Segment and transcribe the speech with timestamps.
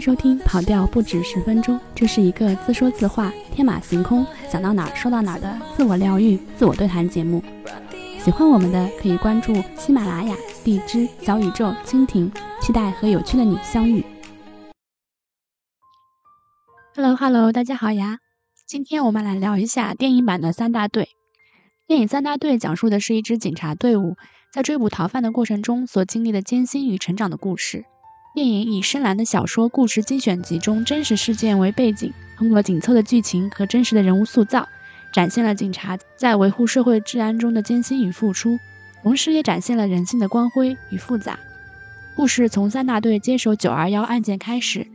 [0.00, 7.42] 收听《跑调不止十分钟》，这是一个自说自话、天马行空、想到哪儿说到哪儿的自我疗愈、自我对谈节目。
[8.18, 12.30] 喜欢我们的可以关注喜马拉雅、荔枝、小宇宙、蜻蜓，
[12.60, 14.04] 期待和有趣的你相遇。
[16.94, 18.18] Hello Hello，大家好呀！
[18.66, 21.10] 今天我们来聊一下电影版的三大队。
[21.86, 24.16] 电影《三大队》讲述的是一支警察队伍
[24.52, 27.84] 在追捕逃犯的过程中所经历的艰辛与成长的故事。
[28.34, 34.68] 电影以深蓝的小说故事精选集中真实事件为背景，通过紧凑的剧情和真实的人物塑造，
[35.12, 38.58] 展现了警察在维护社会治安中的艰辛与付出，
[39.02, 41.38] 同时也展现了人性的光辉与复杂。
[42.14, 44.86] 故事从三大队接手九二幺案件开始，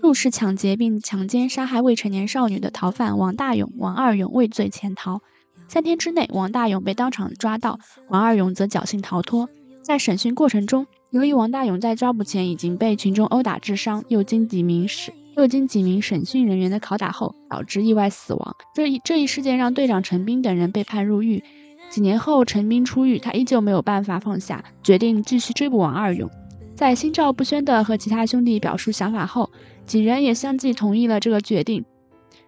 [0.00, 5.20] 入室抢劫并强奸杀害未成年少女的逃犯王大勇、王二勇畏罪潜逃，
[5.68, 7.78] 三天之内，王大勇被当场抓到，
[8.08, 9.50] 王二勇则侥幸逃脱。
[9.82, 18.56] 在审讯过程中，由于王大勇在抓捕前已经被群众殴打致伤，又经几名审又经几名审讯人员的拷打后，导致意外死亡。
[18.74, 21.42] 这一这一事件让队长陈斌等人被判入狱。
[21.88, 26.30] 几年后，陈斌出狱，他依旧没有办法放下，决定继续追捕王二勇。
[26.74, 29.50] 在心照不宣的和其他兄弟表述想法后，
[29.86, 31.82] 几人也相继同意了这个决定。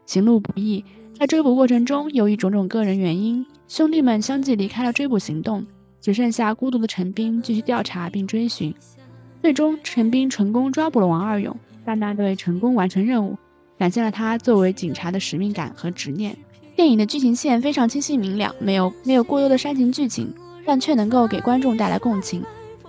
[0.04, 0.84] 行路不易，
[1.18, 5.64] 在追捕过程中，由于种种个人原因，兄弟们相继离开了追捕行动。
[6.00, 8.74] 只剩下孤独的陈斌继续调查并追寻，
[9.42, 13.36] 最终陈斌成功抓捕了王二勇，大大队成功完成任务，
[13.78, 16.36] 展现了他作为警察的使命感和执念。
[16.76, 20.32] 电影的剧情线非常清晰明了，没有没有过多的煽情剧情，
[20.64, 22.44] 但却能够给观众带来共情。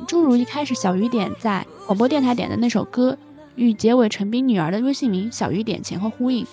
[0.07, 3.17] 诸如一开始小雨点在广播电台点的那首歌，
[3.55, 6.45] 与结尾陈斌女儿的微信名小雨点前后呼应，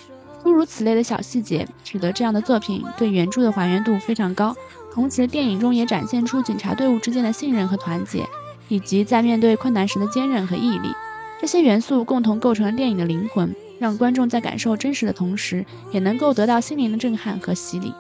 [0.43, 4.57] 诸如此类的小细节，使得这样的作品对原著的还原度非常高。
[4.97, 8.25] 同时，电影中也展现出警察队伍之间的信任和团结，
[8.69, 10.89] 以及在面对困难时的坚韧和毅力。
[11.39, 17.93] 这些元素共同构成了电影的灵魂，让观众在感受真实的同时，也能够得到心灵的震撼和洗礼。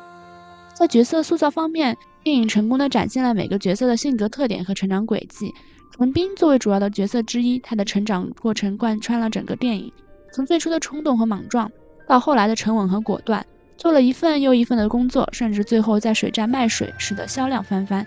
[0.75, 1.94] 在角色塑造方面，
[2.25, 5.53] 电影成功的展现了每个角色的性格特点和成长轨迹。
[5.98, 9.92] 陈斌作为主要的角色之一，他的成长过程贯穿了整个电影，
[10.32, 11.71] 从最初的冲动和莽撞，
[12.09, 13.44] 到后来的沉稳和果断。
[13.76, 18.06] 做了一份又一份的工作，甚至最后在水站卖水，使得销量翻番。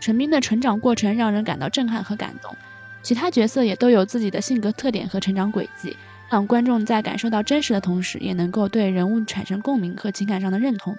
[0.00, 2.54] 陈斌的成长过程让人感到震撼和感动，
[3.02, 5.96] 其他角色也都有自己的性格特点和成长轨迹，
[6.30, 10.96] 让观众在感受到真实的同时，也能够对人物产生共鸣和情感上的认同。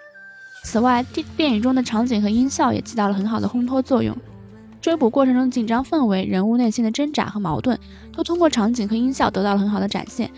[0.64, 4.14] 此外，电电影中的场景和音效也起到了很好的烘托作用，
[4.82, 7.80] 追捕过程中的紧张氛围、人物内心的挣扎和矛盾，
[8.12, 10.30] 都通过场景和音效得到了很好的展现。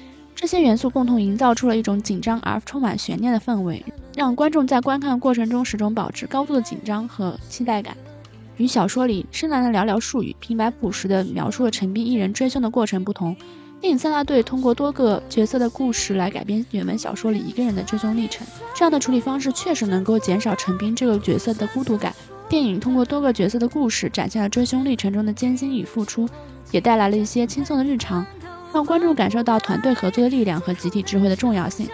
[0.42, 3.86] 这些元素共同营造出了一种紧张而充满悬念的氛围，
[4.16, 7.96] 让观众在观看过程中始终保持高度的紧张和期待感。
[8.58, 13.36] 与小说里深蓝的寥寥数语、平白朴实地描述了陈斌一人追凶的过程不同，
[13.80, 18.46] 电影三大队通过多个角色的故事来改编原本小说里一个人的追凶历程。
[18.76, 22.12] 这样的处理方式确实能够减少陈斌这个角色的孤独感。
[22.50, 26.28] 电影通过多个角色的故事，展现了追凶历程中的艰辛与付出，
[26.72, 28.26] 也带来了一些轻松的日常。
[28.74, 31.88] 让观众感受到团队合作的力量和集体智慧的重要性。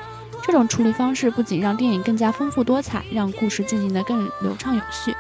[0.45, 5.13] 这种处理方式不仅让电影更加丰富多彩，让故事进行得更流畅有序，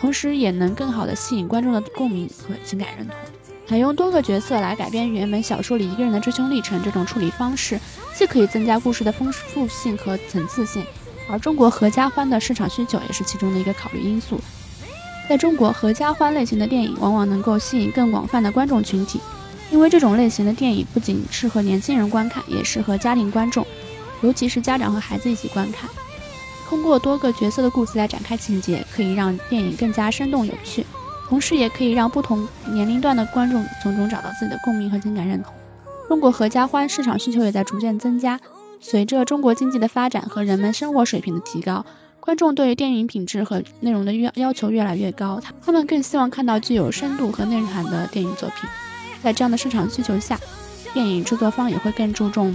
[0.00, 3.16] 同时也能更好地吸引观众的共鸣和情感认同。
[3.64, 7.78] 采用多个角色来改编原本小说里一个人的追凶历程，这种处理方式
[8.14, 10.84] 既可以增加故事的丰富性和层次性，
[11.30, 14.40] 而中国合家欢的市场需求也是其中的一个考虑因素。
[15.28, 19.20] 在中国，合家欢类型的电影往往能够吸引更广泛的观众群体。
[19.72, 23.66] 因为这种类型的电影不仅适合年轻人观看，也适合家庭观众，
[24.20, 25.88] 尤其是家长和孩子一起观看。
[26.68, 30.84] 通过多个角色的故事来展开情节，可以让电影更加生动有趣，
[31.26, 35.54] 同时也可以让不同年龄段的观众从中找到自己的共鸣和情感认同。
[36.06, 38.38] 中国合家欢市场需求也在逐渐增加，
[38.78, 41.86] 随着中国经济的发展和人们生活水平的提高，
[42.20, 48.68] 观众对于电影品质和内容的要要求越来越高，他们更希望看到具有深度和内涵的电影作品。
[49.22, 50.38] 在这样的市场需求下，
[50.92, 52.54] 电影制作方也会更注重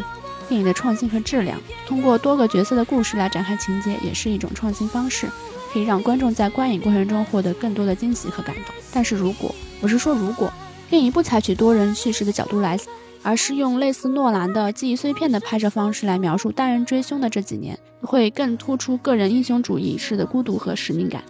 [0.50, 1.60] 电影的创新和质量。
[1.88, 5.28] 通过多个角色的故事来展开情节，也是一种创新方式，
[5.72, 8.76] 可以让观众在观影过程中获得更多的惊喜和感动。
[8.94, 10.52] 但是如果我是说，如果
[10.90, 12.78] 电影不采取多人叙事的角度来，
[13.24, 21.24] 而是用类似诺兰的记忆碎片的拍摄方式来描述单人追凶的这几年，会更突出个人英雄主义式的孤独和使命感。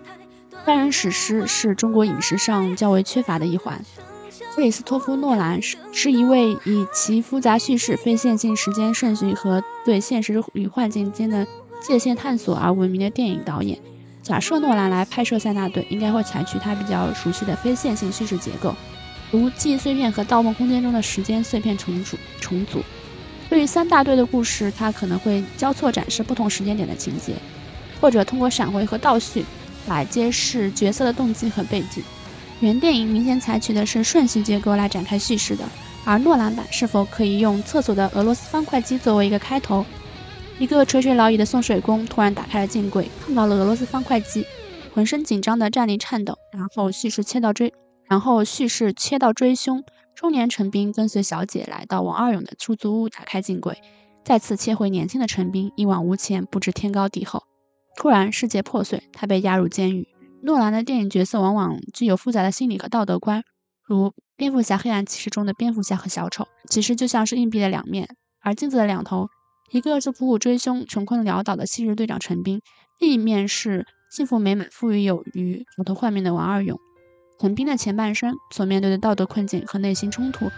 [0.66, 3.84] 单人史诗是中国影视上较为缺乏的一环。
[4.58, 11.46] 克里斯托夫·诺兰是是一位以其复杂叙事、非线性时间顺序和对现实与幻境间的
[11.80, 13.78] 界限探索而闻名的电影导演。
[14.24, 18.74] 假设诺兰来拍摄《塞纳队》，应该会采取他比较熟悉的非线性叙事结构，
[19.30, 22.82] 如记忆碎片和《盗梦空间》中的时间碎片重组重组，
[23.52, 27.34] 对于三大队的故事，它可能会交错展示不同时间点的情节，
[28.02, 29.46] 或者通过闪回和倒叙
[29.86, 32.04] 来揭示角色的动机和背景。
[32.60, 35.64] 原电影明显采取的是顺序结构来展开叙事的，
[36.04, 39.86] 而诺兰版是否可以用厕所的俄罗斯方块机作为一个开头？
[40.58, 44.44] 一个垂垂老矣的送水工突然打开了镜柜，碰到了俄罗斯方块机，
[44.92, 47.72] 浑身紧张的站立颤抖，然后叙事切到追，
[48.10, 49.84] 然后叙事切到追凶。
[50.16, 53.78] 中年陈斌跟随小姐来到王二勇的出租屋，打开镜柜，
[54.26, 57.44] 再次切回年轻的陈斌，一往无前，不知天高地厚。
[57.96, 60.08] 突然，世界破碎，他被押入监狱。
[60.44, 63.44] 诺兰的电影角色往往具有复杂的心理和道德观，
[63.84, 68.08] 如《蝙蝠侠：黑暗骑士》中的蝙蝠侠和小丑，其实就像是硬币的两面，
[68.42, 69.28] 而镜子的两头，
[69.72, 72.62] 一个是苦苦追凶、穷困潦倒的昔日队长陈斌，
[73.00, 76.80] 另一面是幸福美满、富裕有余、头头换面的王二勇。
[77.40, 80.50] 陈斌的前半生所面对的道德困境和内心冲突，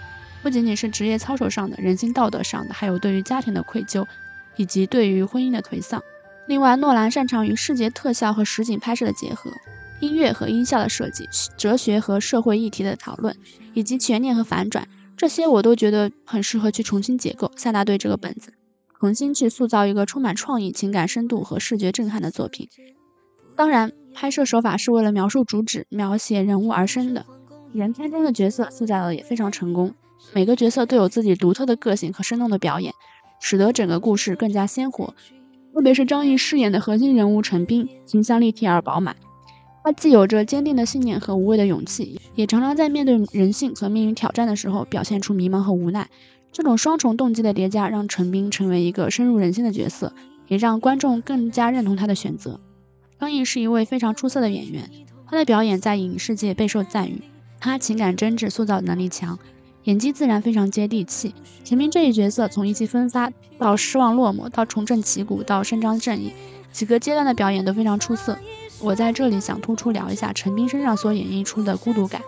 [0.44, 4.06] 不仅仅是职业操守上的、人性道德上的，还有对于家庭的愧疚，
[4.58, 6.02] 以及对于婚姻的颓丧。
[6.50, 9.52] 另外，诺兰擅长于视觉特效和实景拍摄的结合，
[10.00, 13.38] 音乐和音效的设计，哲学和社会议题的讨论，
[13.76, 18.52] 以及悬念和反转，这些我都觉得很适合去重新解构《三大队》这个本子，
[19.00, 22.68] 重新去塑造一个充满创意、情感深度和视觉震撼的作品。
[23.56, 23.92] 当然。
[24.12, 27.26] 拍摄手法是为了描述主旨、描写人物而生的。
[27.72, 29.94] 原片中的角色塑造的也非常成功，
[30.34, 32.92] 每个角色都有自己独特的个性和生动的表演，
[33.40, 35.14] 使得整个故事更加鲜活。
[35.74, 39.16] 特别是张译饰演的核心人物陈斌，形象立体而饱满。
[39.84, 46.10] 他既有着坚定的信念和无畏的勇气，也常常在面对人性和命运挑战的时候表现出迷茫和无奈。
[46.52, 50.14] 这种双重动机的叠加，让陈斌成为一个深入人心的角色，
[50.48, 52.60] 也让观众更加认同他的选择。
[53.20, 54.90] 张译是一位非常出色的演员，
[55.28, 57.22] 他的表演在影视界备受赞誉。
[57.60, 59.38] 他情感真挚，塑造能力强，
[59.84, 61.34] 演技自然非常接地气。
[61.64, 66.34] 陈斌这一角色从意气风发到失望落寞，到重振旗鼓，到伸张正义，
[66.72, 68.38] 几个阶段的表演都非常出色。
[68.82, 72.22] 我在这里想突出聊一下陈斌身上所演绎出的孤独感。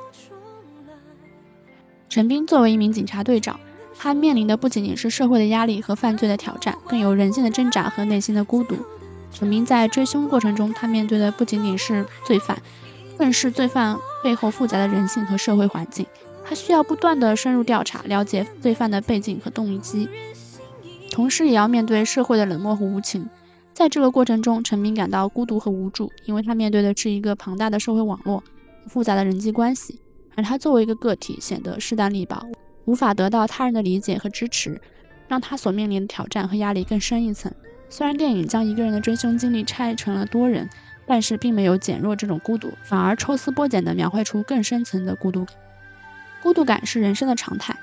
[2.10, 3.60] 陈斌作为一名警察队长，
[3.98, 8.76] 他面临的不仅仅是社会的压力和犯罪的挑战，更有人性的挣扎和内心的孤独。
[9.32, 12.62] 陈斌在追凶过程中，他面对的不仅仅是罪犯，
[13.18, 16.06] 更是罪犯背后复杂的人性和社会环境。
[16.52, 20.10] 他需要不断的深入调查，了解罪犯的背景和动机，
[21.10, 23.30] 同时也要面对社会的冷漠和无情。
[23.74, 28.44] 在这个过程中，陈明感到孤独和无助，因为他面对的是一个庞大的社会网络、
[28.86, 30.02] 复杂的人际关系，
[30.36, 32.46] 而他作为一个个体，显得势单力薄，
[32.84, 34.82] 无法得到他人的理解和支持，
[35.30, 37.50] 让他所面临的挑战和压力更深一层。
[37.88, 40.70] 虽然电影将一个人的追凶经历拆成了多人，
[41.06, 45.56] 但是并没有减弱这种孤独，反而抽丝剥茧地描绘出更深层的孤独感。
[46.42, 47.78] 孤独感是人生的常态，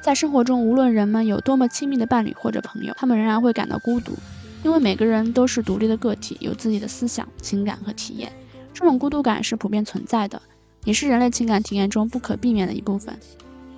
[0.00, 4.16] 在生活中，无论人们有多么亲密的伴侣或者朋友，他们仍然会感到孤独，
[4.62, 8.30] 因为每个人都是独立的个体，有自己的思想、情感和体验。
[8.72, 10.40] 这种孤独感是普遍存在的，
[10.84, 13.18] 也是人类情感体验中不可避免的一部分。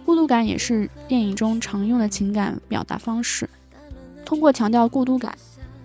[0.05, 3.49] 孤独感也是电影中常用的情感表达方式，
[4.25, 5.37] 通过强调孤独感。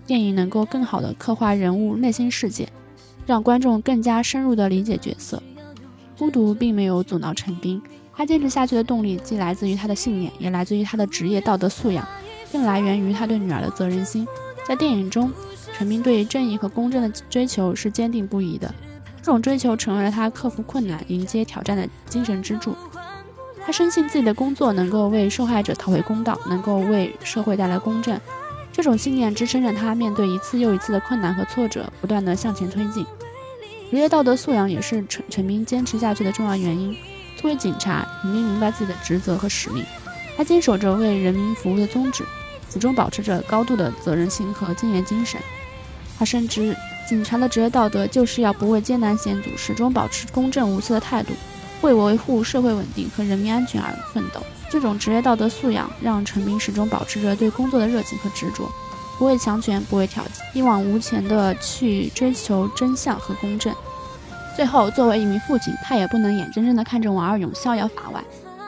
[0.06, 2.68] 电影能够更好地刻画人物内心世界，
[3.25, 5.42] 让观众更加深入地理解角色。
[6.18, 7.81] 孤独并没有阻挠陈斌，
[8.22, 12.08] 他坚持下去的动力既来自于他的信念，也来自于他的职业道德素养，
[12.51, 14.28] 更来源于他对女儿的责任心。
[14.63, 15.32] 在电影中，
[15.74, 18.72] 陈斌对正义和公正的追求是坚定不移的，
[19.24, 22.75] 这种追求成为了他克服困难、迎接挑战的精神支柱。
[23.66, 28.22] 他深信自己的工作能够为受害者讨回公道，能够为社会带来公正。
[28.72, 33.04] 这种信念支撑着他面对一次又一次的困难和挫折，不断的向前推进。
[33.90, 36.96] 职业道德素养也是陈陈斌坚持下去的重要原因。
[37.35, 39.83] 作为警察，陈斌明白自己的职责和使命，
[40.38, 42.23] 他坚守着为人民服务的宗旨，
[42.71, 45.39] 始终保持着高度的责任心和敬业精神。
[46.19, 46.75] 他深知，
[47.09, 51.33] 警察的职业道德就是要不畏艰难险阻，始终保持公正无私的态度，
[51.81, 54.41] 为维护社会稳定和人民安全而奋斗。
[54.69, 58.71] 这种职业道德素养让陈明始终保持着对工作的热情和执着，
[59.17, 63.73] 不畏强权，不畏挑衅，一往无前的去追求真相和公正。
[64.55, 68.24] 最后，作为一名父亲，他也不能眼睁睁地看着王二勇逍遥法外。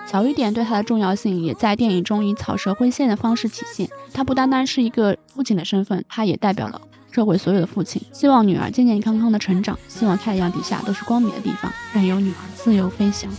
[0.05, 3.89] 小雨点对他的重要性也在电影中以草蛇灰线的方式体现。
[4.13, 6.79] 他不单单是一个父亲的身份，他也代表了
[7.11, 13.29] 社会所有的父亲，希望女儿健健康康的成长，希望太阳底下都是光明的地方，任由女儿自由飞翔。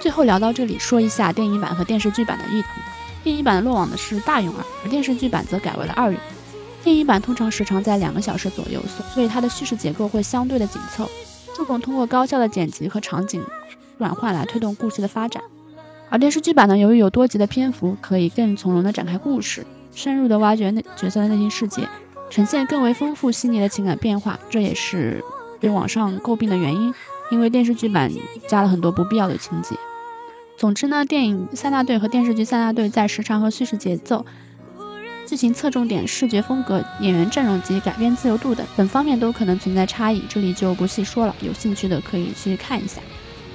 [0.00, 2.70] 最后聊到这里，说一下电影版和电视剧版的异同。
[3.22, 6.20] 电影版落网的是大勇儿，而电视剧版则改为了二勇。
[6.84, 8.82] 电影版通常时长在两个小时左右，
[9.14, 11.08] 所以它的叙事结构会相对的紧凑，
[11.54, 13.42] 注重通过高效的剪辑和场景
[13.98, 15.42] 转换来推动故事的发展。
[16.10, 21.88] 而电视剧版呢，由于有多集的篇幅，可以更从容的展开故事，深入的挖掘内角色的内心世界，
[22.28, 25.24] 呈现更为丰富细腻的情感变化，这也是
[25.60, 26.92] 被网上诟病的原因。
[27.30, 28.10] 因为电视剧版
[28.46, 29.74] 加了很多不必要的情节。
[30.58, 34.26] 总之呢，电影三大队和电视剧三大队在时长和叙事节奏、
[35.32, 41.34] 剧情侧重点、视觉风格、演员阵容及改编自由度等等方面都可能存在差异，这里就不细说了。
[41.40, 43.00] 有兴趣的可以去看一下。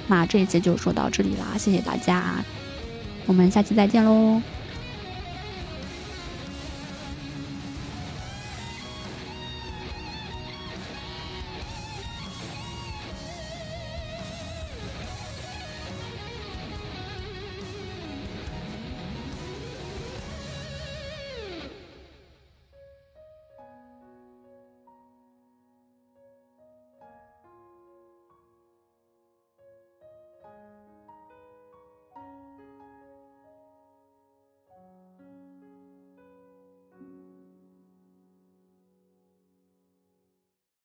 [0.08, 2.44] 那这一节就说到这里啦，谢谢大家，
[3.26, 4.42] 我们下期再见喽。